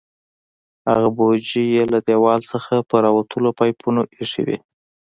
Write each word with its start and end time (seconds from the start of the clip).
هغه 0.89 1.07
بوجۍ 1.17 1.65
یې 1.75 1.83
له 1.93 1.99
دیوال 2.07 2.41
څخه 2.51 2.73
پر 2.89 2.99
راوتلو 3.05 3.49
پایپونو 3.59 4.01
ایښې 4.17 4.41
وې. 4.47 4.57